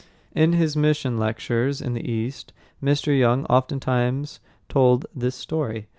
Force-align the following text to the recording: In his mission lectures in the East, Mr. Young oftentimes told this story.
In 0.33 0.53
his 0.53 0.75
mission 0.75 1.19
lectures 1.19 1.79
in 1.79 1.93
the 1.93 2.01
East, 2.11 2.53
Mr. 2.83 3.15
Young 3.15 3.45
oftentimes 3.45 4.39
told 4.67 5.05
this 5.15 5.35
story. 5.35 5.89